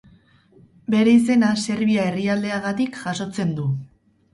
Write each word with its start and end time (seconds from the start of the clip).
Bere 0.93 1.13
izena 1.19 1.51
Serbia 1.67 2.09
herrialdeagatik 2.09 3.01
jasotzen 3.07 3.59
du. 3.61 3.73